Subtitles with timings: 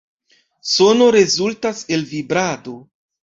[0.75, 2.75] Sono rezultas el vibrado.